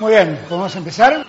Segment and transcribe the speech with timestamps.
[0.00, 1.26] Muy bien, ¿podemos empezar?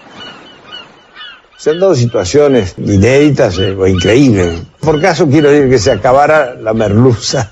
[1.57, 4.61] Se han dado situaciones inéditas eh, o increíbles.
[4.79, 7.51] Por caso quiero decir que se acabara la merluza.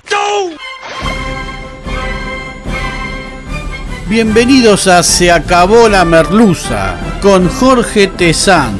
[4.08, 8.78] Bienvenidos a Se acabó la merluza con Jorge Tezán.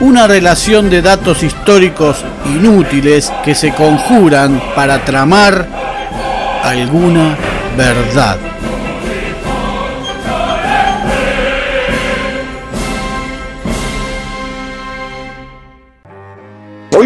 [0.00, 5.68] Una relación de datos históricos inútiles que se conjuran para tramar
[6.64, 7.38] alguna
[7.76, 8.55] verdad.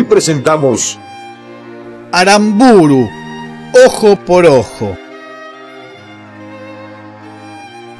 [0.05, 0.99] Presentamos
[2.13, 3.09] Aramburu,
[3.87, 4.99] ojo por ojo.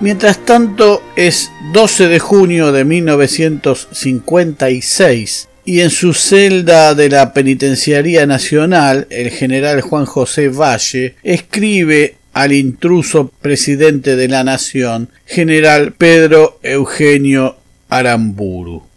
[0.01, 8.27] Mientras tanto, es 12 de junio de 1956 y en su celda de la Penitenciaría
[8.27, 16.59] Nacional, el general Juan José Valle escribe al intruso presidente de la Nación, general Pedro
[16.63, 18.90] Eugenio Aramburu.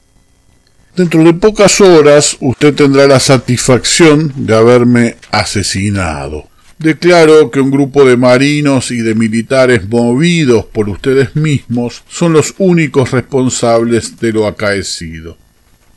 [0.96, 6.48] Dentro de pocas horas usted tendrá la satisfacción de haberme asesinado.
[6.78, 12.54] Declaro que un grupo de marinos y de militares movidos por ustedes mismos son los
[12.60, 15.36] únicos responsables de lo acaecido.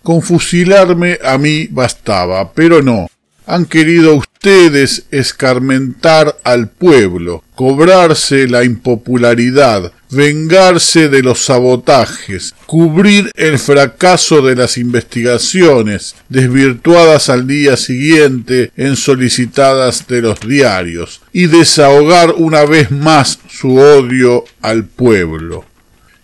[0.02, 3.08] Con fusilarme a mí bastaba, pero no
[3.46, 13.58] han querido ustedes escarmentar al pueblo, cobrarse la impopularidad, vengarse de los sabotajes, cubrir el
[13.58, 22.32] fracaso de las investigaciones, desvirtuadas al día siguiente en solicitadas de los diarios, y desahogar
[22.36, 25.64] una vez más su odio al pueblo.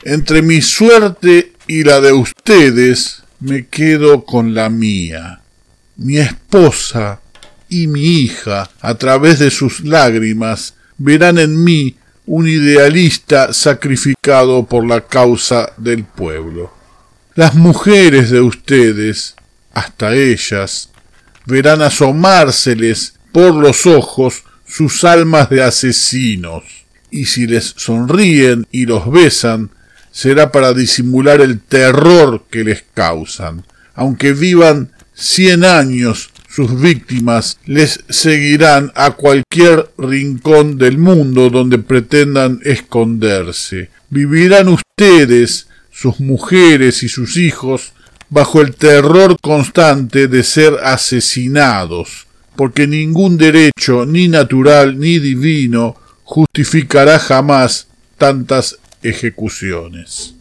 [0.04, 5.40] Entre mi suerte y la de ustedes me quedo con la mía
[5.96, 7.21] mi esposa
[7.72, 14.86] y mi hija, a través de sus lágrimas, verán en mí un idealista sacrificado por
[14.86, 16.70] la causa del pueblo.
[17.34, 19.36] Las mujeres de ustedes,
[19.72, 20.90] hasta ellas,
[21.46, 26.64] verán asomárseles por los ojos sus almas de asesinos,
[27.10, 29.70] y si les sonríen y los besan,
[30.10, 33.64] será para disimular el terror que les causan,
[33.94, 42.60] aunque vivan cien años sus víctimas les seguirán a cualquier rincón del mundo donde pretendan
[42.62, 43.88] esconderse.
[44.10, 47.94] Vivirán ustedes, sus mujeres y sus hijos,
[48.28, 57.18] bajo el terror constante de ser asesinados, porque ningún derecho, ni natural ni divino, justificará
[57.18, 57.86] jamás
[58.18, 60.34] tantas ejecuciones.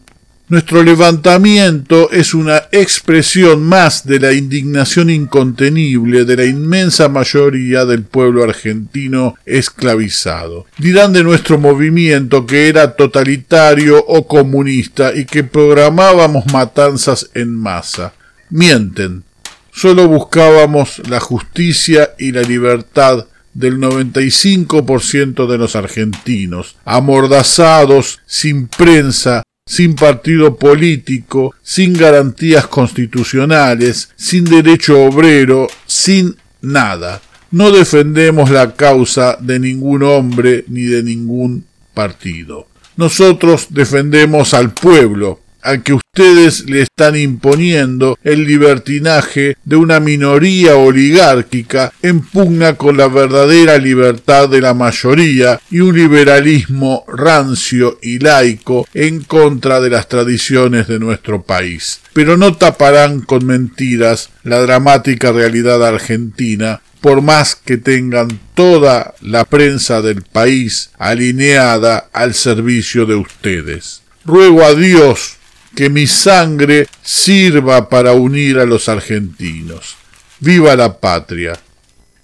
[0.52, 8.02] Nuestro levantamiento es una expresión más de la indignación incontenible de la inmensa mayoría del
[8.02, 10.66] pueblo argentino esclavizado.
[10.76, 18.12] Dirán de nuestro movimiento que era totalitario o comunista y que programábamos matanzas en masa.
[18.50, 19.24] Mienten.
[19.72, 23.24] Solo buscábamos la justicia y la libertad
[23.54, 34.44] del 95% de los argentinos, amordazados, sin prensa, sin partido político, sin garantías constitucionales, sin
[34.44, 37.20] derecho obrero, sin nada.
[37.50, 41.64] No defendemos la causa de ningún hombre ni de ningún
[41.94, 42.66] partido.
[42.96, 50.76] Nosotros defendemos al pueblo, al que ustedes le están imponiendo el libertinaje de una minoría
[50.76, 58.18] oligárquica en pugna con la verdadera libertad de la mayoría y un liberalismo rancio y
[58.18, 62.00] laico en contra de las tradiciones de nuestro país.
[62.12, 69.44] Pero no taparán con mentiras la dramática realidad argentina por más que tengan toda la
[69.44, 74.02] prensa del país alineada al servicio de ustedes.
[74.24, 75.38] Ruego a Dios
[75.74, 79.96] que mi sangre sirva para unir a los argentinos.
[80.40, 81.58] ¡Viva la patria!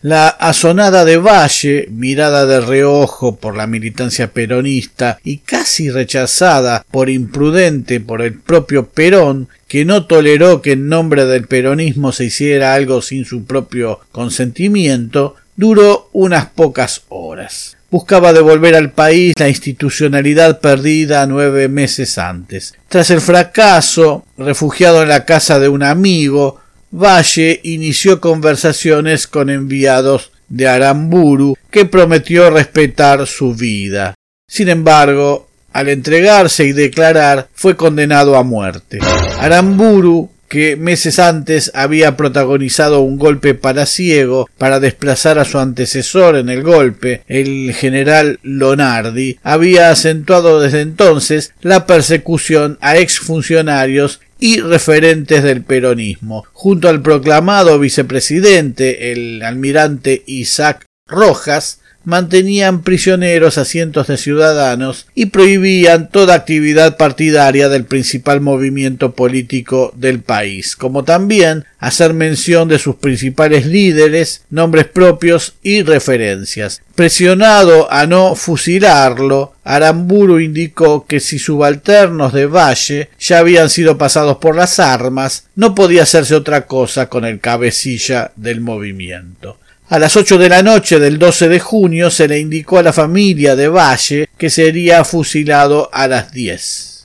[0.01, 7.11] La asonada de Valle, mirada de reojo por la militancia peronista y casi rechazada por
[7.11, 12.75] imprudente por el propio Perón, que no toleró que en nombre del peronismo se hiciera
[12.75, 20.61] algo sin su propio consentimiento, duró unas pocas horas buscaba devolver al país la institucionalidad
[20.61, 22.75] perdida nueve meses antes.
[22.89, 30.33] Tras el fracaso, refugiado en la casa de un amigo, Valle inició conversaciones con enviados
[30.49, 34.15] de Aramburu que prometió respetar su vida.
[34.49, 38.99] Sin embargo, al entregarse y declarar, fue condenado a muerte.
[39.39, 46.49] Aramburu que meses antes había protagonizado un golpe palaciego para desplazar a su antecesor en
[46.49, 55.43] el golpe, el general Lonardi, había acentuado desde entonces la persecución a exfuncionarios y referentes
[55.43, 64.17] del peronismo, junto al proclamado vicepresidente, el almirante Isaac Rojas, mantenían prisioneros a cientos de
[64.17, 72.15] ciudadanos y prohibían toda actividad partidaria del principal movimiento político del país, como también hacer
[72.15, 76.81] mención de sus principales líderes, nombres propios y referencias.
[76.95, 84.39] Presionado a no fusilarlo, Aramburu indicó que si subalternos de Valle ya habían sido pasados
[84.39, 89.59] por las armas, no podía hacerse otra cosa con el cabecilla del movimiento.
[89.91, 92.93] A las ocho de la noche del 12 de junio se le indicó a la
[92.93, 97.03] familia de Valle que sería fusilado a las diez.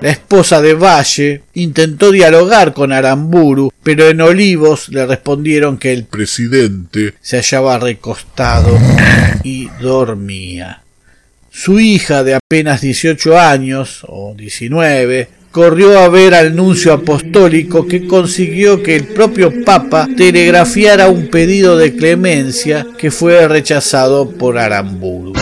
[0.00, 6.04] La esposa de Valle intentó dialogar con Aramburu, pero en Olivos le respondieron que el
[6.04, 8.78] presidente se hallaba recostado
[9.44, 10.82] y dormía.
[11.50, 18.06] Su hija de apenas 18 años o 19 corrió a ver al nuncio apostólico que
[18.06, 25.34] consiguió que el propio Papa telegrafiara un pedido de clemencia que fue rechazado por Aramburu.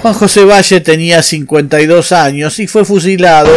[0.00, 3.52] Juan José Valle tenía 52 años y fue fusilado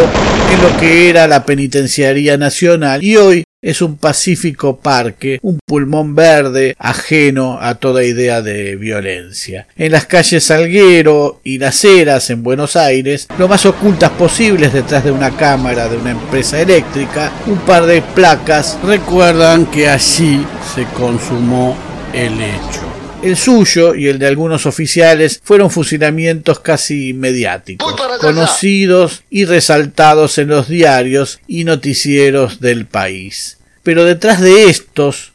[0.51, 6.13] en lo que era la Penitenciaría Nacional y hoy es un pacífico parque, un pulmón
[6.13, 9.67] verde ajeno a toda idea de violencia.
[9.75, 15.05] En las calles Salguero y Las Heras en Buenos Aires, lo más ocultas posibles detrás
[15.05, 20.45] de una cámara de una empresa eléctrica, un par de placas recuerdan que allí
[20.75, 21.75] se consumó
[22.13, 22.92] el hecho.
[23.23, 30.49] El suyo y el de algunos oficiales fueron fusilamientos casi mediáticos, conocidos y resaltados en
[30.49, 33.59] los diarios y noticieros del país.
[33.81, 35.31] Pero detrás de estos,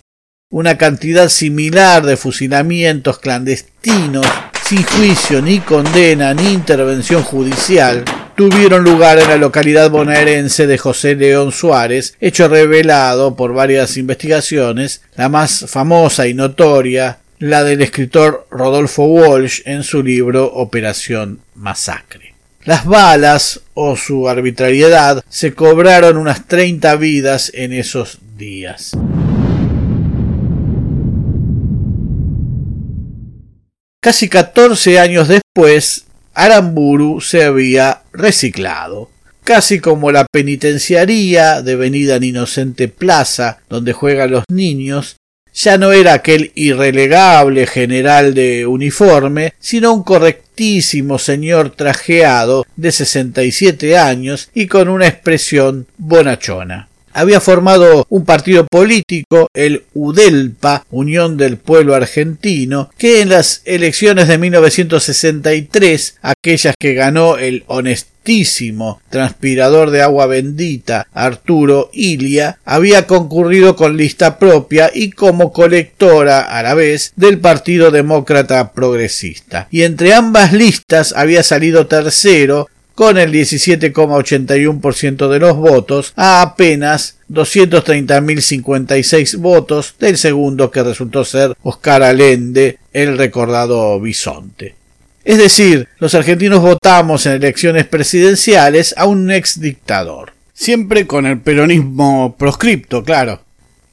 [0.50, 4.26] una cantidad similar de fusilamientos clandestinos,
[4.68, 8.04] sin juicio ni condena ni intervención judicial,
[8.36, 15.00] tuvieron lugar en la localidad bonaerense de José León Suárez, hecho revelado por varias investigaciones,
[15.16, 22.34] la más famosa y notoria la del escritor Rodolfo Walsh en su libro Operación Masacre.
[22.64, 28.92] Las balas o su arbitrariedad se cobraron unas 30 vidas en esos días.
[34.00, 39.10] Casi 14 años después, Aramburu se había reciclado.
[39.44, 45.16] Casi como la penitenciaría de Venida Inocente Plaza, donde juegan los niños,
[45.58, 53.42] ya no era aquel irrelegable general de uniforme, sino un correctísimo señor trajeado de sesenta
[53.42, 60.84] y siete años y con una expresión bonachona había formado un partido político, el UDELPA,
[60.90, 69.00] Unión del Pueblo Argentino, que en las elecciones de 1963, aquellas que ganó el honestísimo
[69.08, 76.62] transpirador de agua bendita Arturo Ilia, había concurrido con lista propia y como colectora a
[76.62, 79.66] la vez del Partido Demócrata Progresista.
[79.70, 87.18] Y entre ambas listas había salido tercero con el 17,81% de los votos a apenas
[87.30, 94.74] 230.056 votos del segundo que resultó ser Oscar Allende, el recordado bisonte.
[95.22, 100.32] Es decir, los argentinos votamos en elecciones presidenciales a un ex dictador.
[100.52, 103.42] Siempre con el peronismo proscripto, claro.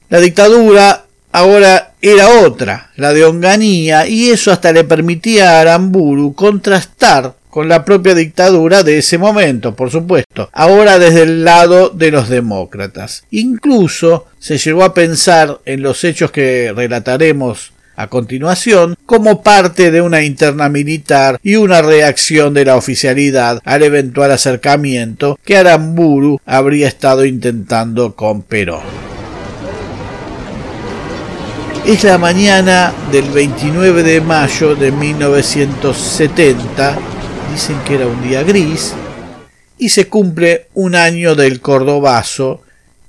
[0.08, 6.34] La dictadura ahora era otra, la de Onganía, y eso hasta le permitía a Aramburu
[6.34, 12.10] contrastar con la propia dictadura de ese momento, por supuesto, ahora desde el lado de
[12.10, 13.24] los demócratas.
[13.30, 20.02] Incluso se llegó a pensar en los hechos que relataremos a continuación como parte de
[20.02, 26.88] una interna militar y una reacción de la oficialidad al eventual acercamiento que Aramburu habría
[26.88, 28.82] estado intentando con Perón.
[31.86, 37.15] Es la mañana del 29 de mayo de 1970
[37.50, 38.94] dicen que era un día gris,
[39.78, 42.62] y se cumple un año del Cordobazo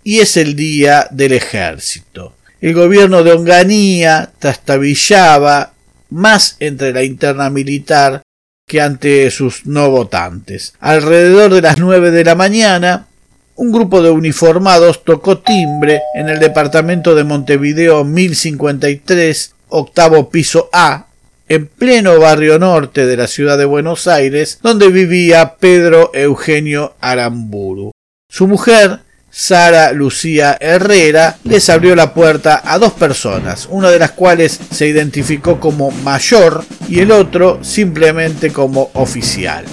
[0.04, 2.34] y es el día del ejército.
[2.62, 5.74] El gobierno de Onganía trastabillaba
[6.10, 8.22] más entre la interna militar
[8.68, 10.74] que ante sus no votantes.
[10.80, 13.08] Alrededor de las nueve de la mañana,
[13.56, 21.07] un grupo de uniformados tocó timbre en el departamento de Montevideo 1053, octavo piso A,
[21.50, 27.92] en pleno barrio norte de la ciudad de Buenos Aires, donde vivía Pedro Eugenio Aramburu.
[28.30, 29.00] Su mujer
[29.30, 34.88] Sara Lucía Herrera les abrió la puerta a dos personas, una de las cuales se
[34.88, 39.66] identificó como mayor y el otro simplemente como oficial.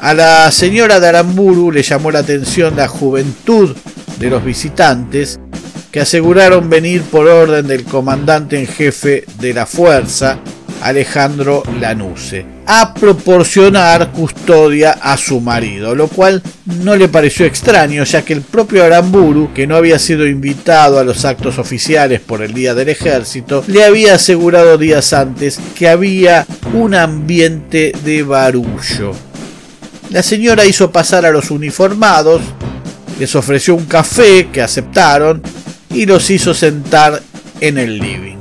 [0.00, 3.74] A la señora de Aramburu le llamó la atención la juventud
[4.18, 5.38] de los visitantes
[5.90, 10.40] que aseguraron venir por orden del comandante en jefe de la fuerza,
[10.84, 16.42] Alejandro Lanuse, a proporcionar custodia a su marido, lo cual
[16.82, 21.04] no le pareció extraño, ya que el propio Aramburu, que no había sido invitado a
[21.04, 26.46] los actos oficiales por el Día del Ejército, le había asegurado días antes que había
[26.74, 29.12] un ambiente de barullo.
[30.10, 32.42] La señora hizo pasar a los uniformados,
[33.18, 35.42] les ofreció un café que aceptaron
[35.88, 37.22] y los hizo sentar
[37.60, 38.33] en el living.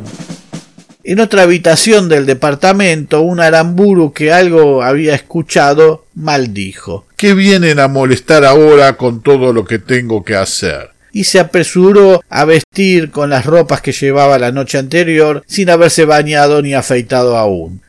[1.06, 7.06] En otra habitación del departamento, un aramburu que algo había escuchado maldijo.
[7.18, 10.94] ¿Qué vienen a molestar ahora con todo lo que tengo que hacer?
[11.16, 16.06] y se apresuró a vestir con las ropas que llevaba la noche anterior sin haberse
[16.06, 17.82] bañado ni afeitado aún.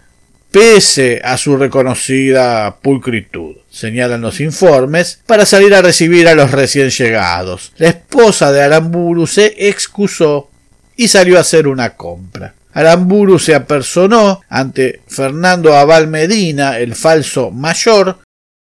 [0.50, 6.90] Pese a su reconocida pulcritud, señalan los informes, para salir a recibir a los recién
[6.90, 7.72] llegados.
[7.78, 10.50] La esposa de Aramburu se excusó
[10.94, 12.54] y salió a hacer una compra.
[12.74, 18.18] Aramburu se apersonó ante Fernando Abal Medina, el falso mayor,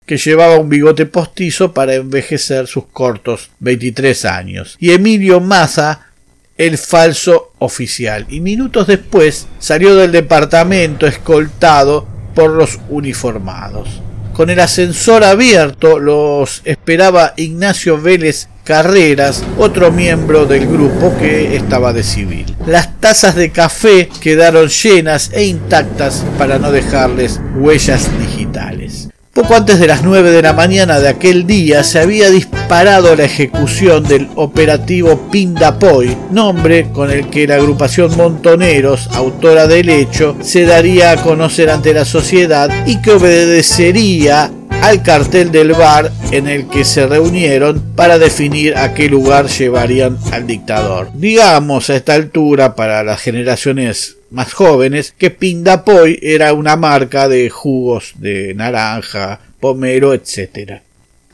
[0.06, 6.08] que llevaba un bigote postizo para envejecer sus cortos 23 años, y Emilio Maza,
[6.56, 14.00] el falso oficial, y minutos después salió del departamento escoltado por los uniformados.
[14.32, 21.92] Con el ascensor abierto los esperaba Ignacio Vélez Carreras, otro miembro del grupo que estaba
[21.92, 22.46] de civil.
[22.68, 29.08] Las tazas de café quedaron llenas e intactas para no dejarles huellas digitales.
[29.34, 33.24] Poco antes de las 9 de la mañana de aquel día se había disparado la
[33.24, 40.64] ejecución del operativo Pindapoy, nombre con el que la agrupación Montoneros, autora del hecho, se
[40.64, 46.68] daría a conocer ante la sociedad y que obedecería al cartel del bar en el
[46.68, 51.10] que se reunieron para definir a qué lugar llevarían al dictador.
[51.14, 57.50] Digamos a esta altura para las generaciones más jóvenes que Pindapoy era una marca de
[57.50, 60.80] jugos de naranja, pomero, etc.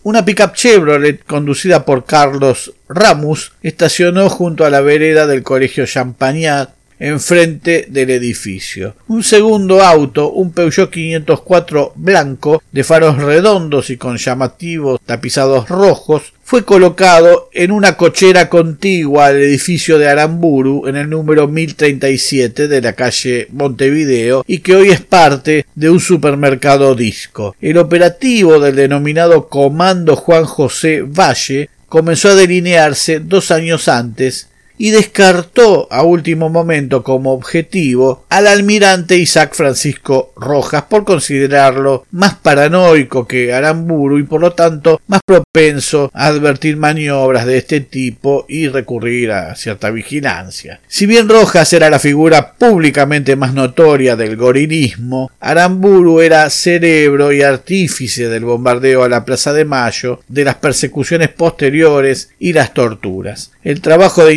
[0.02, 6.70] Una pickup Chevrolet conducida por Carlos Ramus estacionó junto a la vereda del colegio Champagnat
[6.98, 8.94] enfrente del edificio.
[9.08, 16.32] Un segundo auto, un Peugeot 504 blanco, de faros redondos y con llamativos tapizados rojos,
[16.42, 22.80] fue colocado en una cochera contigua al edificio de Aramburu en el número 1037 de
[22.80, 27.56] la calle Montevideo y que hoy es parte de un supermercado disco.
[27.60, 34.90] El operativo del denominado Comando Juan José Valle comenzó a delinearse dos años antes y
[34.90, 43.26] descartó a último momento como objetivo al almirante Isaac Francisco Rojas por considerarlo más paranoico
[43.26, 48.68] que Aramburu y por lo tanto más propenso a advertir maniobras de este tipo y
[48.68, 50.80] recurrir a cierta vigilancia.
[50.88, 57.42] Si bien Rojas era la figura públicamente más notoria del gorilismo, Aramburu era cerebro y
[57.42, 63.52] artífice del bombardeo a la Plaza de Mayo, de las persecuciones posteriores y las torturas.
[63.62, 64.34] El trabajo de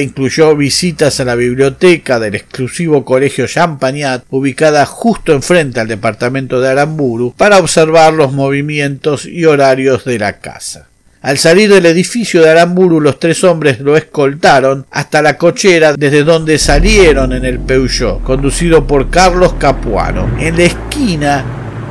[0.00, 6.70] incluyó visitas a la biblioteca del exclusivo colegio Champagnat, ubicada justo enfrente al departamento de
[6.70, 10.88] Aramburu, para observar los movimientos y horarios de la casa.
[11.22, 16.22] Al salir del edificio de Aramburu, los tres hombres lo escoltaron hasta la cochera desde
[16.22, 20.30] donde salieron en el Peugeot, conducido por Carlos Capuano.
[20.38, 21.44] En la esquina,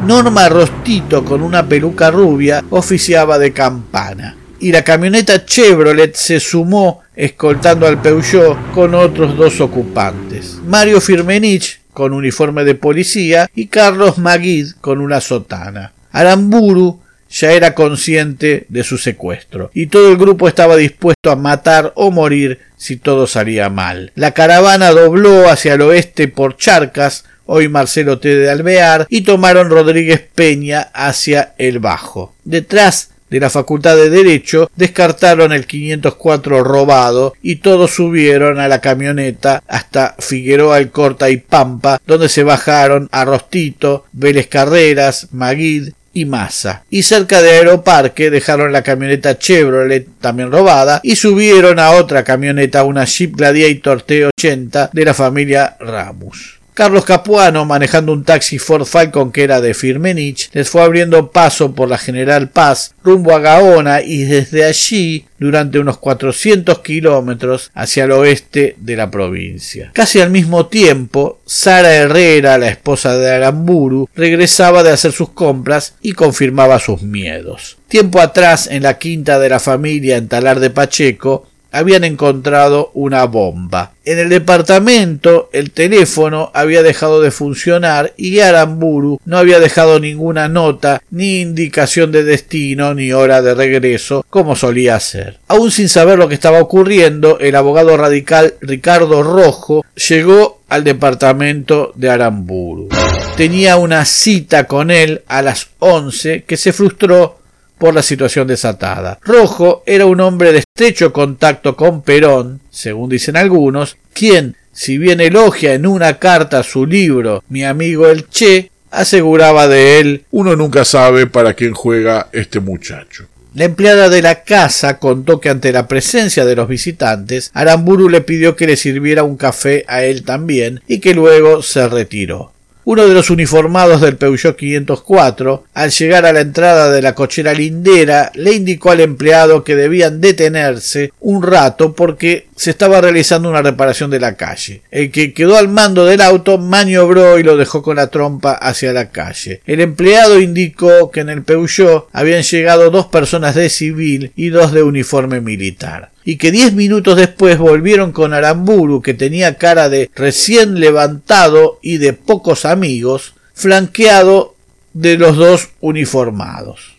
[0.06, 7.04] Norma Rostito, con una peluca rubia, oficiaba de campana y la camioneta Chevrolet se sumó
[7.15, 10.57] escoltando al Peugeot con otros dos ocupantes.
[10.65, 15.93] Mario Firmenich con uniforme de policía y Carlos Maguid con una sotana.
[16.12, 21.91] Aramburu ya era consciente de su secuestro y todo el grupo estaba dispuesto a matar
[21.95, 24.12] o morir si todo salía mal.
[24.15, 28.36] La caravana dobló hacia el oeste por Charcas, hoy Marcelo T.
[28.36, 32.36] de Alvear, y tomaron Rodríguez Peña hacia el Bajo.
[32.43, 38.82] Detrás de la Facultad de Derecho descartaron el 504 robado y todos subieron a la
[38.82, 46.25] camioneta hasta Figueroa Alcorta y Pampa, donde se bajaron a Rostito, Vélez Carreras, Maguid y
[46.25, 46.84] Massa.
[46.89, 52.86] Y cerca de Aeroparque dejaron la camioneta Chevrolet, también robada, y subieron a otra camioneta,
[52.86, 56.54] una Jeep Gladiator T80 de la familia Ramus.
[56.75, 61.74] Carlos Capuano, manejando un taxi Ford Falcon que era de Firmenich, les fue abriendo paso
[61.74, 68.03] por la General Paz rumbo a Gaona y desde allí durante unos 400 kilómetros hacia
[68.03, 69.91] el oeste de la provincia.
[69.94, 75.96] Casi al mismo tiempo, Sara Herrera, la esposa de Aramburu, regresaba de hacer sus compras
[76.01, 77.77] y confirmaba sus miedos.
[77.88, 83.25] Tiempo atrás, en la quinta de la familia en Talar de Pacheco, habían encontrado una
[83.25, 83.91] bomba.
[84.05, 90.48] En el departamento el teléfono había dejado de funcionar y Aramburu no había dejado ninguna
[90.48, 95.39] nota, ni indicación de destino, ni hora de regreso, como solía hacer.
[95.50, 101.91] Aún sin saber lo que estaba ocurriendo, el abogado radical Ricardo Rojo llegó al departamento
[101.96, 102.88] de Aramburu.
[103.36, 107.39] Tenía una cita con él a las once que se frustró
[107.77, 109.20] por la situación desatada.
[109.22, 115.22] Rojo era un hombre de estrecho contacto con Perón, según dicen algunos, quien, si bien
[115.22, 120.86] elogia en una carta su libro Mi amigo el Che, aseguraba de él Uno nunca
[120.86, 123.27] sabe para quién juega este muchacho.
[123.55, 128.20] La empleada de la casa contó que ante la presencia de los visitantes, Aramburu le
[128.20, 132.51] pidió que le sirviera un café a él también y que luego se retiró.
[132.88, 137.51] Uno de los uniformados del Peugeot 504, al llegar a la entrada de la cochera
[137.51, 143.62] lindera, le indicó al empleado que debían detenerse un rato porque se estaba realizando una
[143.62, 144.81] reparación de la calle.
[144.91, 148.93] El que quedó al mando del auto maniobró y lo dejó con la trompa hacia
[148.93, 149.62] la calle.
[149.65, 154.71] El empleado indicó que en el Peugeot habían llegado dos personas de civil y dos
[154.71, 160.09] de uniforme militar y que diez minutos después volvieron con Aramburu, que tenía cara de
[160.15, 164.55] recién levantado y de pocos amigos, flanqueado
[164.93, 166.95] de los dos uniformados,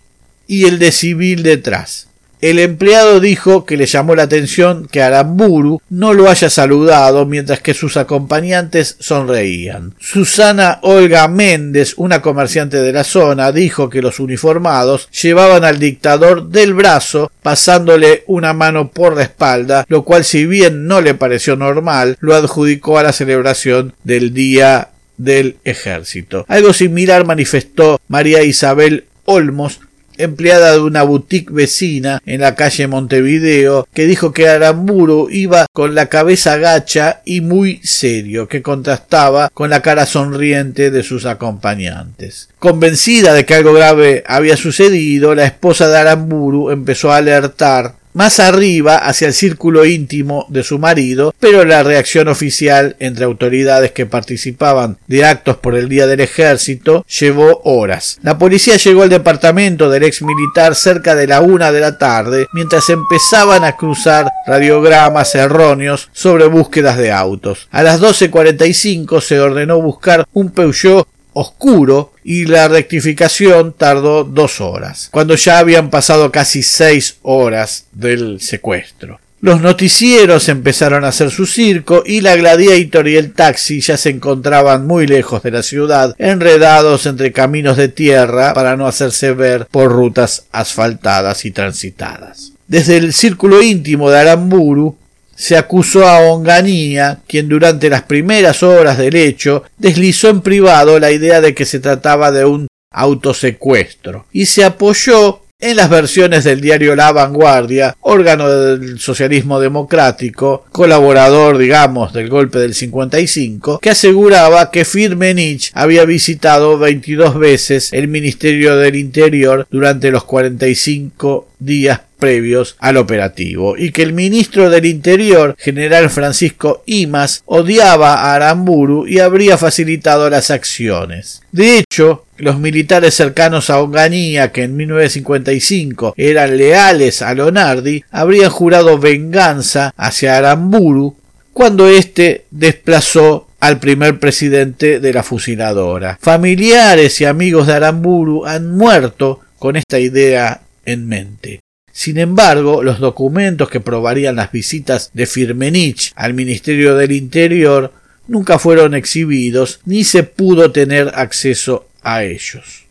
[0.47, 2.07] y el de civil detrás.
[2.41, 7.61] El empleado dijo que le llamó la atención que Aramburu no lo haya saludado mientras
[7.61, 9.95] que sus acompañantes sonreían.
[9.99, 16.49] Susana Olga Méndez, una comerciante de la zona, dijo que los uniformados llevaban al dictador
[16.49, 21.57] del brazo pasándole una mano por la espalda, lo cual si bien no le pareció
[21.57, 26.45] normal, lo adjudicó a la celebración del Día del Ejército.
[26.49, 29.81] Algo similar manifestó María Isabel Olmos,
[30.19, 35.95] empleada de una boutique vecina en la calle Montevideo, que dijo que Aramburu iba con
[35.95, 42.49] la cabeza gacha y muy serio, que contrastaba con la cara sonriente de sus acompañantes.
[42.59, 48.41] Convencida de que algo grave había sucedido, la esposa de Aramburu empezó a alertar más
[48.41, 54.07] arriba hacia el círculo íntimo de su marido, pero la reacción oficial entre autoridades que
[54.07, 58.19] participaban de actos por el Día del Ejército llevó horas.
[58.23, 62.47] La policía llegó al departamento del ex militar cerca de la una de la tarde,
[62.55, 67.69] mientras empezaban a cruzar radiogramas erróneos sobre búsquedas de autos.
[67.71, 71.07] A las 12.45 se ordenó buscar un Peugeot
[71.39, 78.41] oscuro y la rectificación tardó dos horas, cuando ya habían pasado casi seis horas del
[78.41, 79.21] secuestro.
[79.43, 84.09] Los noticieros empezaron a hacer su circo y la Gladiator y el taxi ya se
[84.09, 89.67] encontraban muy lejos de la ciudad, enredados entre caminos de tierra para no hacerse ver
[89.67, 92.53] por rutas asfaltadas y transitadas.
[92.67, 94.97] Desde el círculo íntimo de Aramburu
[95.37, 101.13] se acusó a Onganía, quien durante las primeras horas del hecho deslizó en privado la
[101.13, 106.61] idea de que se trataba de un autosecuestro y se apoyó en las versiones del
[106.61, 114.71] diario La Vanguardia, órgano del socialismo democrático, colaborador, digamos, del golpe del 55, que aseguraba
[114.71, 122.77] que Firmenich había visitado 22 veces el Ministerio del Interior durante los 45 días previos
[122.79, 129.19] al operativo y que el ministro del Interior, general Francisco Imas, odiaba a Aramburu y
[129.19, 131.43] habría facilitado las acciones.
[131.53, 138.51] De hecho, los militares cercanos a Onganía, que en 1955 eran leales a Lonardi, habrían
[138.51, 141.17] jurado venganza hacia Aramburu
[141.53, 146.19] cuando éste desplazó al primer presidente de la fusiladora.
[146.21, 151.61] Familiares y amigos de Aramburu han muerto con esta idea en mente.
[151.93, 157.93] Sin embargo, los documentos que probarían las visitas de Firmenich al Ministerio del Interior
[158.29, 162.85] nunca fueron exhibidos ni se pudo tener acceso a ellos.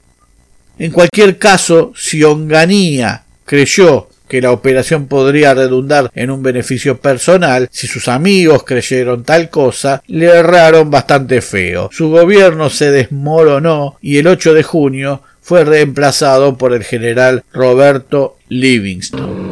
[0.77, 7.69] En cualquier caso, si Onganía creyó que la operación podría redundar en un beneficio personal,
[7.71, 11.89] si sus amigos creyeron tal cosa, le erraron bastante feo.
[11.91, 18.37] Su gobierno se desmoronó y el 8 de junio fue reemplazado por el general Roberto
[18.49, 19.45] Livingston.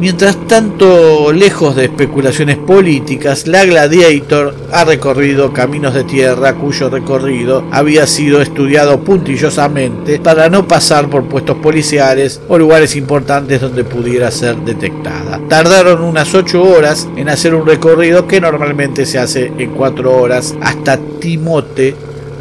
[0.00, 7.64] Mientras tanto, lejos de especulaciones políticas, la Gladiator ha recorrido caminos de tierra cuyo recorrido
[7.70, 14.32] había sido estudiado puntillosamente para no pasar por puestos policiales o lugares importantes donde pudiera
[14.32, 15.40] ser detectada.
[15.48, 20.52] Tardaron unas 8 horas en hacer un recorrido que normalmente se hace en 4 horas
[20.60, 21.94] hasta Timote,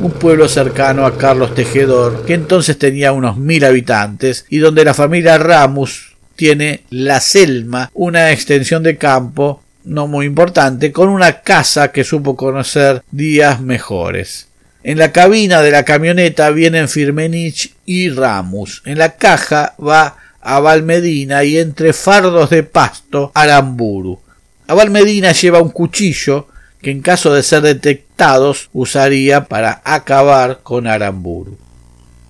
[0.03, 4.93] un pueblo cercano a Carlos Tejedor, que entonces tenía unos mil habitantes y donde la
[4.93, 11.93] familia Ramus tiene la Selma, una extensión de campo no muy importante, con una casa
[11.93, 14.47] que supo conocer días mejores.
[14.83, 18.81] En la cabina de la camioneta vienen Firmenich y Ramus.
[18.85, 24.19] En la caja va a Valmedina y entre fardos de pasto Aramburu.
[24.67, 26.47] A Valmedina lleva un cuchillo
[26.83, 31.57] que en caso de ser detectados usaría para acabar con Aramburu.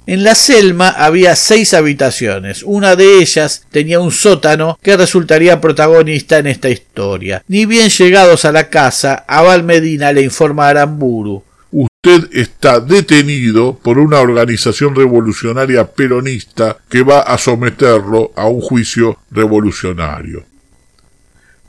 [0.05, 2.61] En la Selma había seis habitaciones.
[2.63, 7.43] Una de ellas tenía un sótano que resultaría protagonista en esta historia.
[7.47, 11.43] Ni bien llegados a la casa, Abal Medina le informa a Aramburu.
[11.71, 19.17] Usted está detenido por una organización revolucionaria peronista que va a someterlo a un juicio
[19.31, 20.43] revolucionario.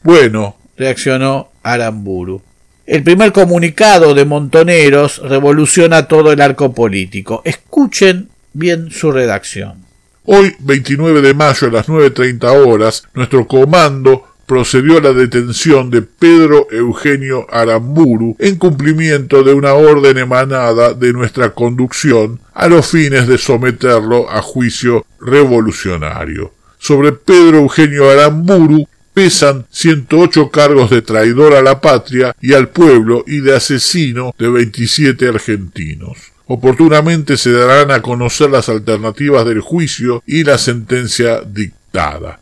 [0.03, 2.43] Bueno, reaccionó Aramburu.
[2.87, 7.41] El primer comunicado de Montoneros revoluciona todo el arco político.
[7.45, 9.87] Escuchen bien su redacción.
[10.25, 16.03] Hoy, 29 de mayo a las 9.30 horas, nuestro comando procedió a la detención de
[16.03, 23.27] Pedro Eugenio Aramburu en cumplimiento de una orden emanada de nuestra conducción a los fines
[23.27, 26.53] de someterlo a juicio revolucionario.
[26.79, 33.25] Sobre Pedro Eugenio Aramburu pesan 108 cargos de traidor a la patria y al pueblo
[33.27, 36.19] y de asesino de 27 argentinos.
[36.47, 42.41] Oportunamente se darán a conocer las alternativas del juicio y la sentencia dictada.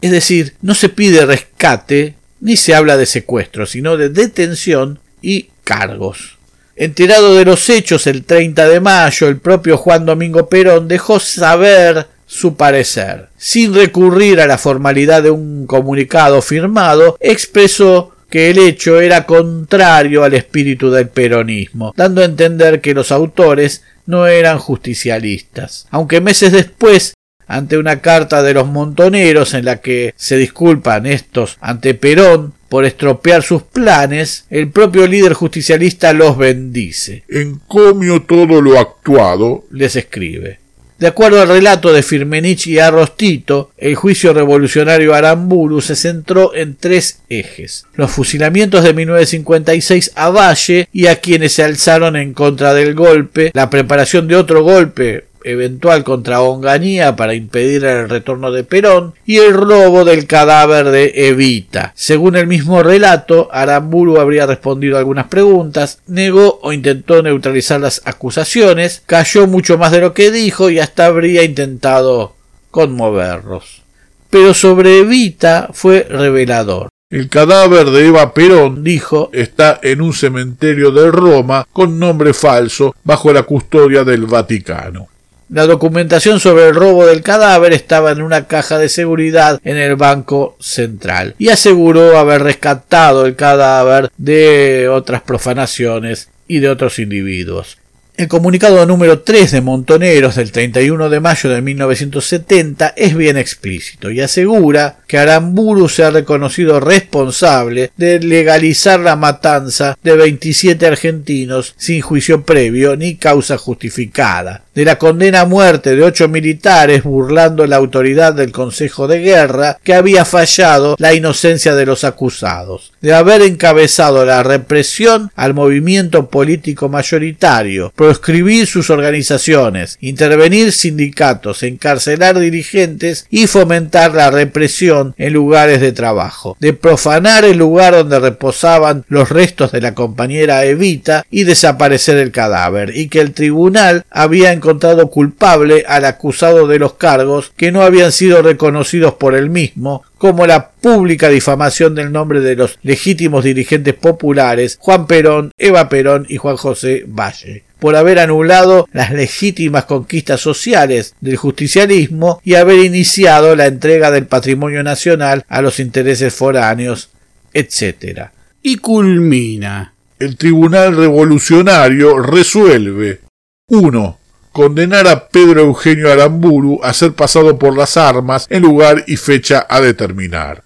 [0.00, 5.50] Es decir, no se pide rescate ni se habla de secuestro, sino de detención y
[5.62, 6.38] cargos.
[6.74, 12.08] Enterado de los hechos el 30 de mayo, el propio Juan Domingo Perón dejó saber
[12.32, 13.28] su parecer.
[13.36, 20.24] Sin recurrir a la formalidad de un comunicado firmado, expresó que el hecho era contrario
[20.24, 25.86] al espíritu del peronismo, dando a entender que los autores no eran justicialistas.
[25.90, 27.12] Aunque meses después,
[27.46, 32.86] ante una carta de los montoneros en la que se disculpan estos ante Perón por
[32.86, 37.24] estropear sus planes, el propio líder justicialista los bendice.
[37.28, 40.61] Encomio todo lo actuado, les escribe.
[41.02, 46.76] De acuerdo al relato de Firmenich y Arrostito, el juicio revolucionario Aramburu se centró en
[46.76, 47.86] tres ejes.
[47.96, 53.50] Los fusilamientos de 1956 a Valle y a quienes se alzaron en contra del golpe,
[53.52, 59.38] la preparación de otro golpe eventual contra Onganía para impedir el retorno de Perón y
[59.38, 61.92] el robo del cadáver de Evita.
[61.94, 69.02] Según el mismo relato, Aramburu habría respondido algunas preguntas, negó o intentó neutralizar las acusaciones,
[69.06, 72.34] cayó mucho más de lo que dijo y hasta habría intentado
[72.70, 73.82] conmoverlos.
[74.30, 76.88] Pero sobre Evita fue revelador.
[77.12, 82.96] El cadáver de Eva Perón, dijo, está en un cementerio de Roma con nombre falso
[83.04, 85.08] bajo la custodia del Vaticano.
[85.52, 89.96] La documentación sobre el robo del cadáver estaba en una caja de seguridad en el
[89.96, 97.76] Banco Central y aseguró haber rescatado el cadáver de otras profanaciones y de otros individuos.
[98.14, 104.10] El comunicado número 3 de Montoneros del 31 de mayo de 1970 es bien explícito
[104.10, 111.74] y asegura que Aramburu se ha reconocido responsable de legalizar la matanza de 27 argentinos
[111.78, 117.66] sin juicio previo ni causa justificada, de la condena a muerte de ocho militares burlando
[117.66, 123.12] la autoridad del Consejo de Guerra que había fallado la inocencia de los acusados, de
[123.12, 133.26] haber encabezado la represión al movimiento político mayoritario, proscribir sus organizaciones, intervenir sindicatos, encarcelar dirigentes
[133.30, 139.28] y fomentar la represión en lugares de trabajo, de profanar el lugar donde reposaban los
[139.28, 145.10] restos de la compañera Evita y desaparecer el cadáver, y que el tribunal había encontrado
[145.10, 150.46] culpable al acusado de los cargos que no habían sido reconocidos por él mismo, como
[150.46, 156.36] la pública difamación del nombre de los legítimos dirigentes populares Juan Perón, Eva Perón y
[156.36, 163.56] Juan José Valle por haber anulado las legítimas conquistas sociales del justicialismo y haber iniciado
[163.56, 167.10] la entrega del patrimonio nacional a los intereses foráneos,
[167.52, 168.28] etc.
[168.62, 169.94] Y culmina.
[170.20, 173.18] El Tribunal Revolucionario resuelve
[173.66, 174.18] 1.
[174.52, 179.66] Condenar a Pedro Eugenio Aramburu a ser pasado por las armas en lugar y fecha
[179.68, 180.62] a determinar.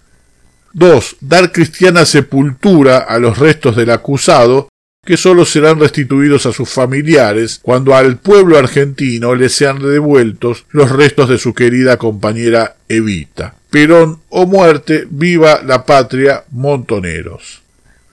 [0.73, 1.17] 2.
[1.21, 4.69] Dar cristiana sepultura a los restos del acusado,
[5.07, 10.91] que sólo serán restituidos a sus familiares cuando al pueblo argentino le sean devueltos los
[10.91, 13.55] restos de su querida compañera Evita.
[13.71, 17.63] Perón o muerte, viva la patria, montoneros.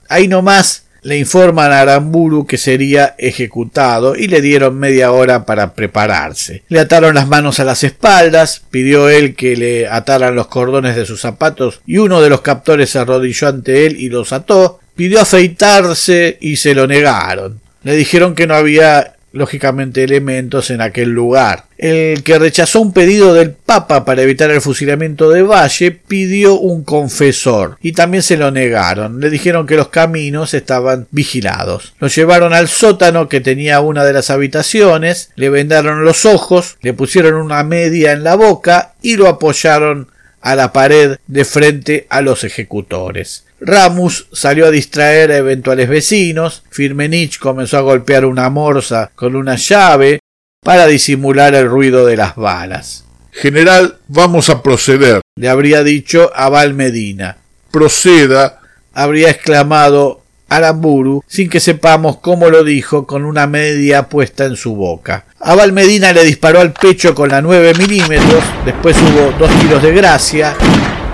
[0.08, 5.74] Ahí nomás le informan a Aramburu que sería ejecutado y le dieron media hora para
[5.74, 6.64] prepararse.
[6.70, 11.06] Le ataron las manos a las espaldas, pidió él que le ataran los cordones de
[11.06, 15.22] sus zapatos y uno de los captores se arrodilló ante él y los ató, pidió
[15.22, 17.60] afeitarse y se lo negaron.
[17.84, 21.66] Le dijeron que no había lógicamente elementos en aquel lugar.
[21.78, 26.84] El que rechazó un pedido del Papa para evitar el fusilamiento de Valle pidió un
[26.84, 29.20] confesor y también se lo negaron.
[29.20, 31.94] Le dijeron que los caminos estaban vigilados.
[32.00, 36.94] Lo llevaron al sótano que tenía una de las habitaciones, le vendaron los ojos, le
[36.94, 40.08] pusieron una media en la boca y lo apoyaron
[40.42, 43.46] a la pared de frente a los ejecutores.
[43.66, 49.56] Ramus salió a distraer a eventuales vecinos, Firmenich comenzó a golpear una morsa con una
[49.56, 50.20] llave
[50.64, 53.06] para disimular el ruido de las balas.
[53.32, 57.38] General, vamos a proceder, le habría dicho a Val Medina.
[57.72, 58.60] Proceda,
[58.94, 64.76] habría exclamado Aramburu sin que sepamos cómo lo dijo con una media puesta en su
[64.76, 65.26] boca.
[65.40, 69.82] A Val Medina le disparó al pecho con la 9 milímetros, después hubo dos tiros
[69.82, 70.56] de gracia,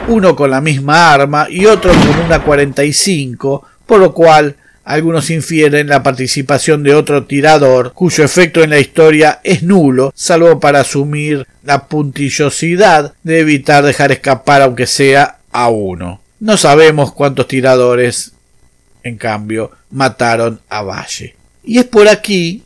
[0.09, 5.87] uno con la misma arma y otro con una 45, por lo cual algunos infieren
[5.87, 11.45] la participación de otro tirador cuyo efecto en la historia es nulo, salvo para asumir
[11.63, 16.21] la puntillosidad de evitar dejar escapar aunque sea a uno.
[16.39, 18.31] No sabemos cuántos tiradores,
[19.03, 21.35] en cambio, mataron a Valle.
[21.63, 22.63] Y es por aquí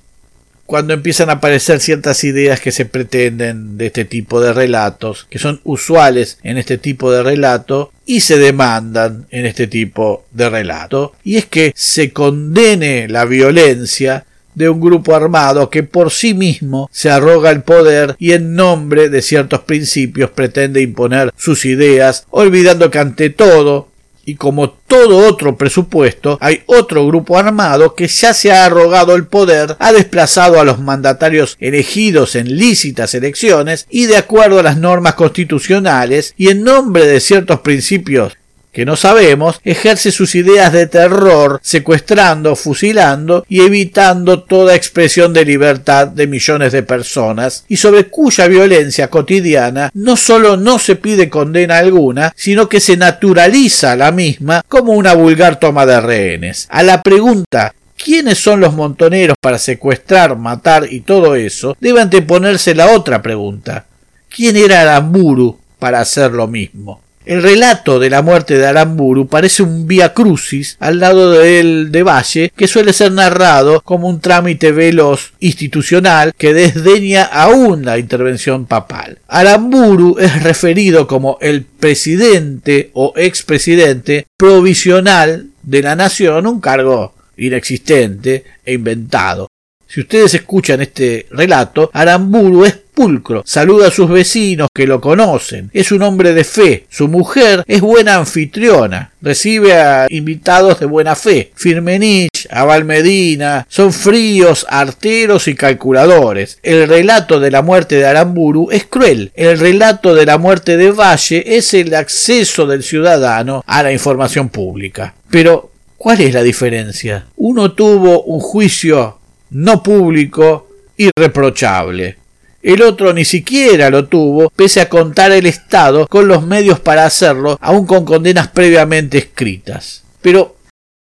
[0.74, 5.38] cuando empiezan a aparecer ciertas ideas que se pretenden de este tipo de relatos, que
[5.38, 11.14] son usuales en este tipo de relato y se demandan en este tipo de relato,
[11.24, 16.90] y es que se condene la violencia de un grupo armado que por sí mismo
[16.92, 22.90] se arroga el poder y en nombre de ciertos principios pretende imponer sus ideas, olvidando
[22.90, 23.90] que ante todo
[24.26, 29.28] y como todo otro presupuesto, hay otro grupo armado que ya se ha arrogado el
[29.28, 34.78] poder, ha desplazado a los mandatarios elegidos en lícitas elecciones y de acuerdo a las
[34.78, 38.38] normas constitucionales y en nombre de ciertos principios
[38.74, 45.46] que no sabemos, ejerce sus ideas de terror, secuestrando, fusilando y evitando toda expresión de
[45.46, 51.30] libertad de millones de personas, y sobre cuya violencia cotidiana no solo no se pide
[51.30, 56.68] condena alguna, sino que se naturaliza la misma como una vulgar toma de rehenes.
[56.70, 61.78] A la pregunta ¿Quiénes son los montoneros para secuestrar, matar y todo eso?
[61.80, 63.86] Debe anteponerse la otra pregunta.
[64.28, 67.02] ¿Quién era Aramburu para hacer lo mismo?
[67.26, 72.04] El relato de la muerte de Aramburu parece un vía crucis al lado del de
[72.04, 78.66] Valle, que suele ser narrado como un trámite veloz institucional que desdeña aún la intervención
[78.66, 79.20] papal.
[79.28, 88.44] Aramburu es referido como el presidente o expresidente provisional de la nación, un cargo inexistente
[88.66, 89.48] e inventado.
[89.93, 95.69] Si ustedes escuchan este relato, Aramburu es pulcro, saluda a sus vecinos que lo conocen,
[95.71, 101.15] es un hombre de fe, su mujer es buena anfitriona, recibe a invitados de buena
[101.15, 101.51] fe.
[101.53, 106.58] Firmenich, Abal Medina, son fríos, arteros y calculadores.
[106.63, 109.32] El relato de la muerte de Aramburu es cruel.
[109.36, 114.49] El relato de la muerte de Valle es el acceso del ciudadano a la información
[114.49, 115.13] pública.
[115.29, 117.27] Pero, ¿cuál es la diferencia?
[117.36, 119.19] Uno tuvo un juicio
[119.54, 122.18] no público, irreprochable.
[122.62, 127.06] El otro ni siquiera lo tuvo, pese a contar el Estado con los medios para
[127.06, 130.04] hacerlo, aun con condenas previamente escritas.
[130.22, 130.56] Pero,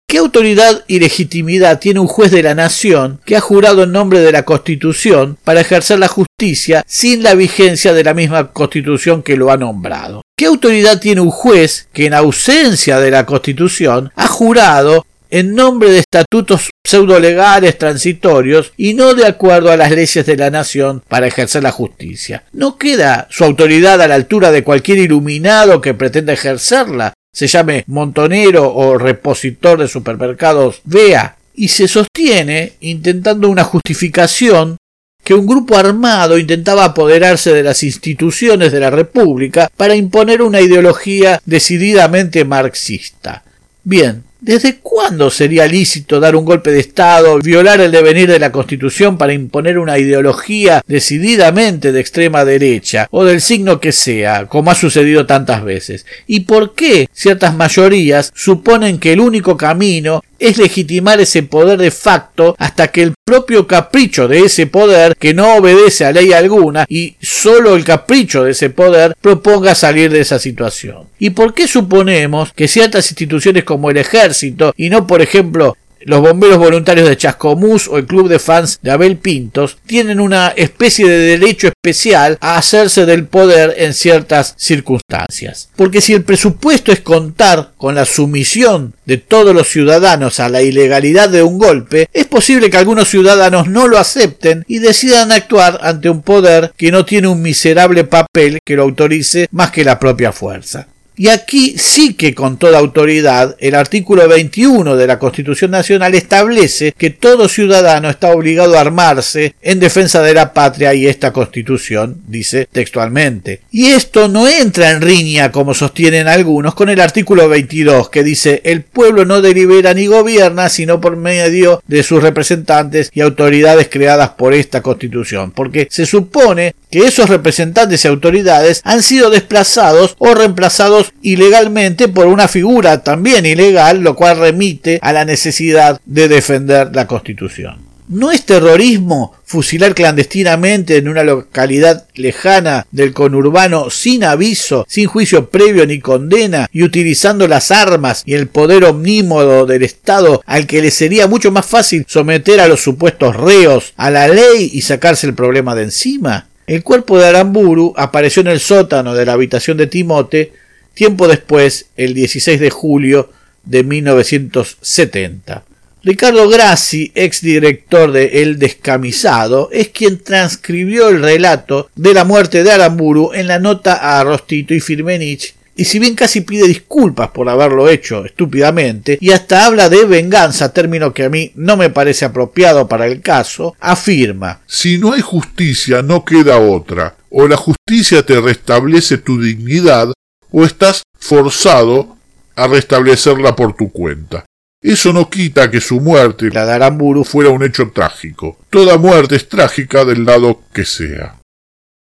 [0.08, 4.22] ¿qué autoridad y legitimidad tiene un juez de la nación que ha jurado en nombre
[4.22, 9.36] de la Constitución para ejercer la justicia sin la vigencia de la misma Constitución que
[9.36, 10.22] lo ha nombrado?
[10.38, 15.90] ¿Qué autoridad tiene un juez que en ausencia de la Constitución ha jurado en nombre
[15.90, 21.28] de estatutos pseudolegales transitorios y no de acuerdo a las leyes de la nación para
[21.28, 22.44] ejercer la justicia.
[22.52, 27.14] ¿No queda su autoridad a la altura de cualquier iluminado que pretenda ejercerla?
[27.34, 34.78] Se llame montonero o repositor de supermercados vea y se sostiene intentando una justificación
[35.24, 40.62] que un grupo armado intentaba apoderarse de las instituciones de la República para imponer una
[40.62, 43.44] ideología decididamente marxista.
[43.84, 48.52] Bien, ¿Desde cuándo sería lícito dar un golpe de Estado, violar el devenir de la
[48.52, 54.72] Constitución para imponer una ideología decididamente de extrema derecha o del signo que sea, como
[54.72, 56.08] ha sucedido tantas veces?
[56.26, 61.92] ¿Y por qué ciertas mayorías suponen que el único camino es legitimar ese poder de
[61.92, 66.86] facto hasta que el propio capricho de ese poder, que no obedece a ley alguna
[66.90, 71.04] y solo el capricho de ese poder, proponga salir de esa situación.
[71.20, 76.22] ¿Y por qué suponemos que ciertas instituciones como el ejército y no, por ejemplo, los
[76.22, 81.08] bomberos voluntarios de Chascomús o el club de fans de Abel Pintos tienen una especie
[81.08, 85.70] de derecho especial a hacerse del poder en ciertas circunstancias.
[85.76, 90.62] Porque si el presupuesto es contar con la sumisión de todos los ciudadanos a la
[90.62, 95.80] ilegalidad de un golpe, es posible que algunos ciudadanos no lo acepten y decidan actuar
[95.82, 100.00] ante un poder que no tiene un miserable papel que lo autorice más que la
[100.00, 100.88] propia fuerza.
[101.22, 106.96] Y aquí sí que con toda autoridad el artículo 21 de la Constitución Nacional establece
[106.98, 112.24] que todo ciudadano está obligado a armarse en defensa de la patria y esta Constitución
[112.26, 113.62] dice textualmente.
[113.70, 118.64] Y esto no entra en riña, como sostienen algunos, con el artículo 22 que dice
[118.66, 124.30] el pueblo no delibera ni gobierna sino por medio de sus representantes y autoridades creadas
[124.30, 130.34] por esta Constitución, porque se supone que esos representantes y autoridades han sido desplazados o
[130.34, 136.96] reemplazados ilegalmente por una figura también ilegal, lo cual remite a la necesidad de defender
[136.96, 137.92] la Constitución.
[138.12, 145.50] ¿No es terrorismo fusilar clandestinamente en una localidad lejana del conurbano sin aviso, sin juicio
[145.50, 150.82] previo ni condena y utilizando las armas y el poder omnímodo del Estado al que
[150.82, 155.26] le sería mucho más fácil someter a los supuestos reos a la ley y sacarse
[155.26, 156.48] el problema de encima?
[156.68, 160.52] El cuerpo de Aramburu apareció en el sótano de la habitación de Timote
[160.94, 163.32] tiempo después, el 16 de julio
[163.64, 165.64] de 1970.
[166.04, 172.72] Ricardo Grassi, exdirector de El Descamisado, es quien transcribió el relato de la muerte de
[172.72, 177.48] Aramburu en la nota a Rostito y Firmenich, y si bien casi pide disculpas por
[177.50, 182.26] haberlo hecho estúpidamente, y hasta habla de venganza, término que a mí no me parece
[182.26, 188.26] apropiado para el caso, afirma Si no hay justicia no queda otra, o la justicia
[188.26, 190.12] te restablece tu dignidad,
[190.52, 192.18] o estás forzado
[192.56, 194.46] a restablecerla por tu cuenta.
[194.82, 198.58] Eso no quita que su muerte, la de Aramburu, fuera un hecho trágico.
[198.70, 201.36] Toda muerte es trágica del lado que sea.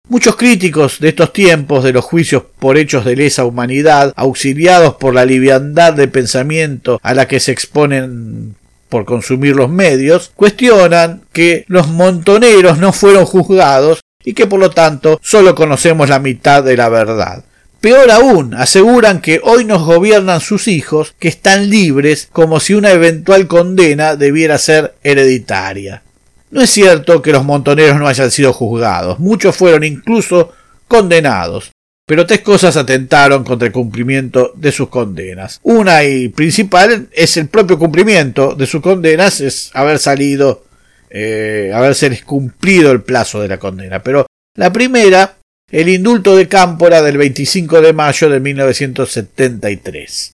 [0.09, 5.15] Muchos críticos de estos tiempos de los juicios por hechos de lesa humanidad, auxiliados por
[5.15, 8.55] la liviandad de pensamiento a la que se exponen
[8.89, 14.71] por consumir los medios, cuestionan que los montoneros no fueron juzgados y que por lo
[14.71, 17.45] tanto solo conocemos la mitad de la verdad.
[17.87, 22.91] Peor aún, aseguran que hoy nos gobiernan sus hijos, que están libres como si una
[22.91, 26.03] eventual condena debiera ser hereditaria.
[26.51, 30.53] No es cierto que los montoneros no hayan sido juzgados, muchos fueron incluso
[30.89, 31.71] condenados,
[32.05, 35.61] pero tres cosas atentaron contra el cumplimiento de sus condenas.
[35.63, 40.65] Una y principal es el propio cumplimiento de sus condenas, es haber salido,
[41.09, 44.03] eh, haberse cumplido el plazo de la condena.
[44.03, 45.36] Pero la primera
[45.71, 50.33] el indulto de Cámpora del 25 de mayo de 1973.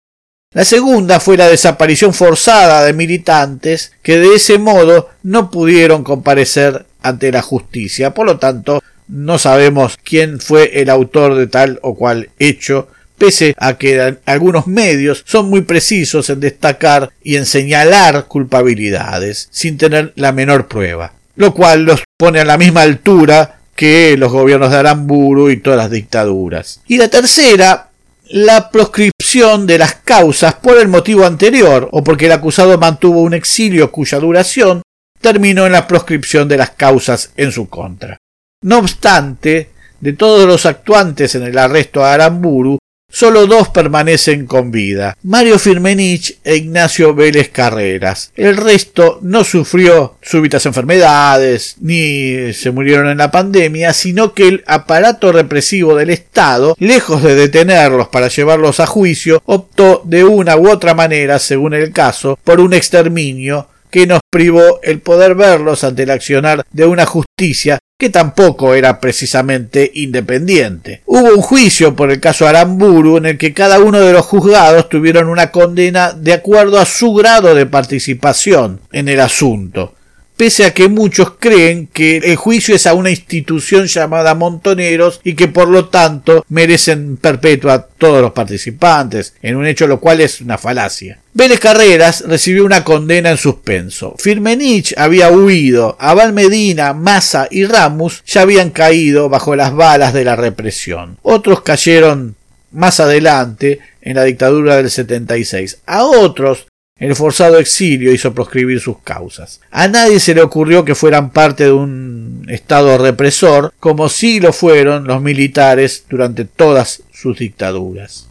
[0.53, 6.85] La segunda fue la desaparición forzada de militantes que de ese modo no pudieron comparecer
[7.01, 8.13] ante la justicia.
[8.13, 13.55] Por lo tanto, no sabemos quién fue el autor de tal o cual hecho, pese
[13.57, 20.11] a que algunos medios son muy precisos en destacar y en señalar culpabilidades sin tener
[20.17, 24.77] la menor prueba, lo cual los pone a la misma altura que los gobiernos de
[24.77, 26.81] Aramburu y todas las dictaduras.
[26.87, 27.89] Y la tercera,
[28.29, 33.33] la proscripción de las causas por el motivo anterior o porque el acusado mantuvo un
[33.33, 34.81] exilio cuya duración
[35.19, 38.17] terminó en la proscripción de las causas en su contra.
[38.63, 42.79] No obstante, de todos los actuantes en el arresto a Aramburu,
[43.13, 48.31] Solo dos permanecen con vida, Mario Firmenich e Ignacio Vélez Carreras.
[48.37, 54.63] El resto no sufrió súbitas enfermedades, ni se murieron en la pandemia, sino que el
[54.65, 60.69] aparato represivo del Estado, lejos de detenerlos para llevarlos a juicio, optó de una u
[60.69, 66.03] otra manera, según el caso, por un exterminio que nos privó el poder verlos ante
[66.03, 71.03] el accionar de una justicia que tampoco era precisamente independiente.
[71.05, 74.89] Hubo un juicio por el caso Aramburu en el que cada uno de los juzgados
[74.89, 79.93] tuvieron una condena de acuerdo a su grado de participación en el asunto
[80.41, 85.35] pese a que muchos creen que el juicio es a una institución llamada Montoneros y
[85.35, 90.41] que por lo tanto merecen perpetua todos los participantes, en un hecho lo cual es
[90.41, 91.19] una falacia.
[91.35, 94.15] Vélez Carreras recibió una condena en suspenso.
[94.17, 100.25] Firmenich había huido, Abal Medina, Massa y Ramus ya habían caído bajo las balas de
[100.25, 101.19] la represión.
[101.21, 102.35] Otros cayeron
[102.71, 105.81] más adelante en la dictadura del 76.
[105.85, 106.65] A otros
[107.01, 109.59] el forzado exilio hizo proscribir sus causas.
[109.71, 114.53] A nadie se le ocurrió que fueran parte de un Estado represor, como sí lo
[114.53, 118.27] fueron los militares durante todas sus dictaduras.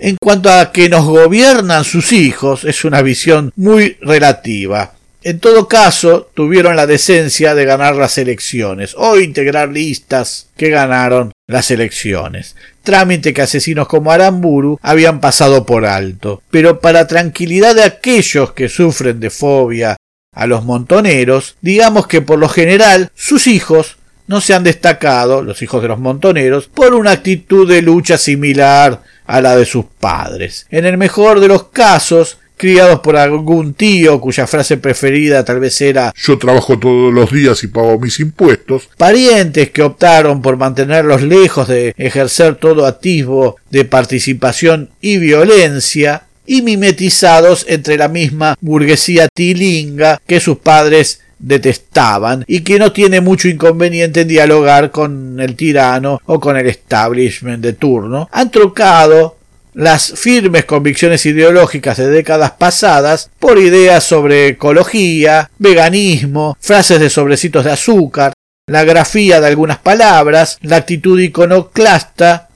[0.00, 4.94] En cuanto a que nos gobiernan sus hijos, es una visión muy relativa.
[5.22, 11.32] En todo caso, tuvieron la decencia de ganar las elecciones o integrar listas que ganaron
[11.48, 12.54] las elecciones.
[12.84, 16.42] Trámite que asesinos como Aramburu habían pasado por alto.
[16.50, 19.96] Pero para tranquilidad de aquellos que sufren de fobia
[20.32, 23.96] a los montoneros, digamos que por lo general sus hijos
[24.28, 29.02] no se han destacado, los hijos de los montoneros, por una actitud de lucha similar
[29.26, 30.66] a la de sus padres.
[30.70, 35.80] En el mejor de los casos, criados por algún tío cuya frase preferida tal vez
[35.80, 41.22] era Yo trabajo todos los días y pago mis impuestos, parientes que optaron por mantenerlos
[41.22, 49.28] lejos de ejercer todo atisbo de participación y violencia, y mimetizados entre la misma burguesía
[49.32, 55.54] tilinga que sus padres detestaban y que no tiene mucho inconveniente en dialogar con el
[55.54, 59.37] tirano o con el establishment de turno, han trocado
[59.78, 67.64] las firmes convicciones ideológicas de décadas pasadas por ideas sobre ecología, veganismo, frases de sobrecitos
[67.64, 68.32] de azúcar,
[68.66, 72.48] la grafía de algunas palabras, la actitud iconoclasta,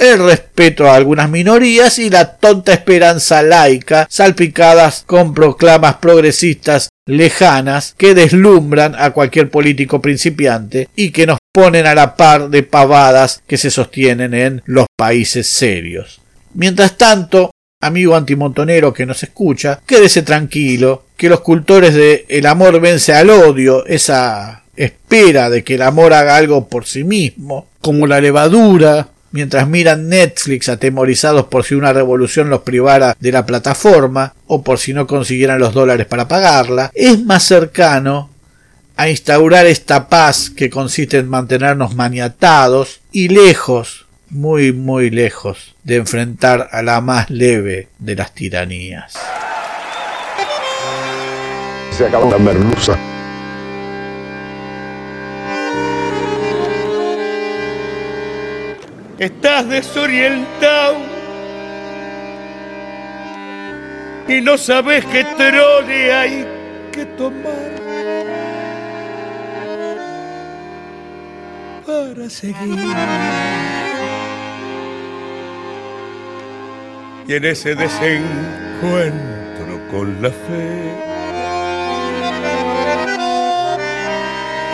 [0.00, 7.94] el respeto a algunas minorías y la tonta esperanza laica salpicadas con proclamas progresistas lejanas
[7.96, 13.44] que deslumbran a cualquier político principiante y que nos ponen a la par de pavadas
[13.46, 16.23] que se sostienen en los países serios.
[16.54, 17.50] Mientras tanto,
[17.80, 23.30] amigo antimontonero que nos escucha, quédese tranquilo, que los cultores de el amor vence al
[23.30, 29.08] odio, esa espera de que el amor haga algo por sí mismo, como la levadura,
[29.30, 34.78] mientras miran Netflix atemorizados por si una revolución los privara de la plataforma o por
[34.78, 38.30] si no consiguieran los dólares para pagarla, es más cercano
[38.96, 44.03] a instaurar esta paz que consiste en mantenernos maniatados y lejos,
[44.34, 49.14] muy muy lejos, de enfrentar a la más leve de las tiranías.
[51.92, 52.98] Se acabó la merluza.
[59.20, 60.96] Estás desorientado
[64.26, 66.46] y no sabes qué trole hay
[66.90, 67.84] que tomar
[71.86, 73.93] para seguir.
[77.26, 80.92] Y en ese desencuentro con la fe,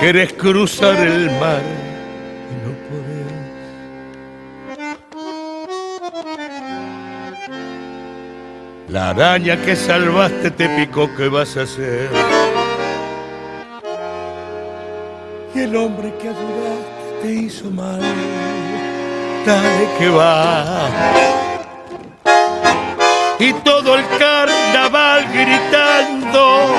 [0.01, 1.63] quieres cruzar el mar
[2.51, 3.31] y no podés.
[8.89, 12.11] La araña que salvaste te picó, ¿qué vas a hacer?
[15.55, 18.01] Y el hombre que ayudaste te hizo mal,
[19.47, 20.89] dale que va
[23.41, 26.77] y todo el carnaval gritando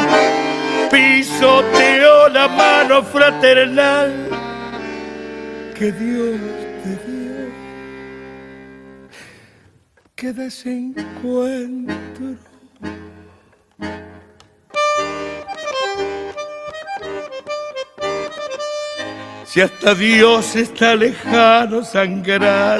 [0.92, 4.14] pisoteó la mano fraternal
[5.74, 6.40] que Dios
[6.84, 7.50] te dio.
[10.16, 12.36] Que desencuentro.
[19.46, 22.80] Si hasta Dios está lejano sangrar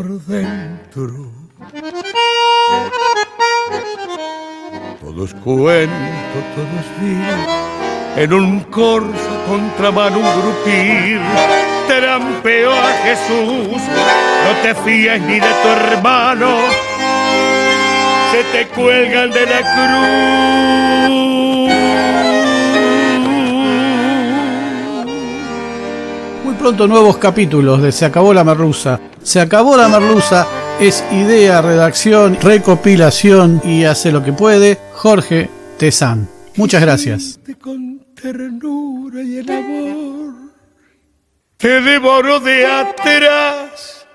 [0.00, 1.30] por dentro.
[5.00, 7.38] Todo es cuento, todo es vida.
[8.16, 11.20] En un corso contramano un grupir
[11.86, 13.82] trampeó a Jesús.
[14.44, 16.56] No te fíes ni de tu hermano,
[18.32, 21.20] se te cuelgan de la cruz.
[26.60, 29.00] Pronto nuevos capítulos de Se acabó la merluza.
[29.22, 30.46] Se acabó la merluza
[30.78, 35.48] es idea, redacción, recopilación y hace lo que puede Jorge
[35.78, 36.28] Tezán.
[36.56, 37.40] Muchas gracias.
[37.60, 40.34] Con ternura y el amor
[41.56, 44.06] te devoró de atrás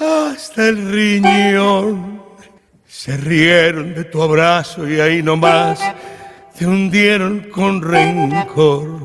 [0.00, 2.22] hasta el riñón.
[2.86, 5.80] Se rieron de tu abrazo y ahí nomás
[6.58, 8.98] te hundieron con rencor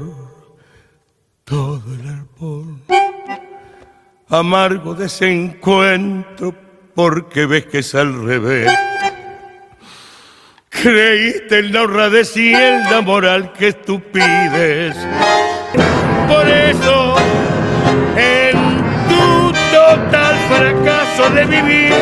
[1.44, 2.03] todo el
[4.30, 6.56] Amargo desencuentro
[6.96, 8.72] porque ves que es al revés.
[10.70, 14.96] Creíste en la honradez y en la moral que tú pides.
[16.28, 17.16] Por eso,
[18.18, 18.78] en
[19.08, 21.94] tu total fracaso de vivir,